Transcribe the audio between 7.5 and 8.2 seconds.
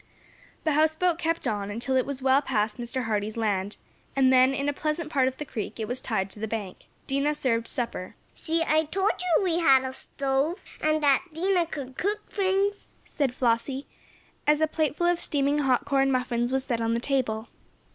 supper.